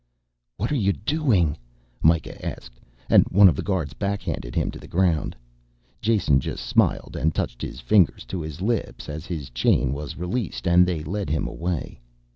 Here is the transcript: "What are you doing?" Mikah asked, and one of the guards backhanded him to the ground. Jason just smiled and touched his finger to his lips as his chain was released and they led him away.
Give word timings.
"What 0.57 0.71
are 0.71 0.75
you 0.75 0.93
doing?" 0.93 1.55
Mikah 2.01 2.43
asked, 2.43 2.79
and 3.07 3.23
one 3.29 3.47
of 3.47 3.55
the 3.55 3.61
guards 3.61 3.93
backhanded 3.93 4.55
him 4.55 4.71
to 4.71 4.79
the 4.79 4.87
ground. 4.87 5.35
Jason 6.01 6.39
just 6.39 6.65
smiled 6.65 7.15
and 7.15 7.35
touched 7.35 7.61
his 7.61 7.79
finger 7.81 8.13
to 8.13 8.41
his 8.41 8.61
lips 8.63 9.07
as 9.07 9.27
his 9.27 9.51
chain 9.51 9.93
was 9.93 10.17
released 10.17 10.67
and 10.67 10.87
they 10.87 11.03
led 11.03 11.29
him 11.29 11.47
away. 11.47 12.01